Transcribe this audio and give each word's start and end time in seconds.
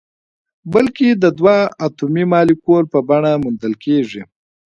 بلکې 0.73 1.07
د 1.11 1.25
دوه 1.39 1.57
اتومي 1.85 2.25
مالیکول 2.33 2.83
په 2.93 2.99
بڼه 3.09 3.31
موندل 3.43 3.73
کیږي. 3.85 4.21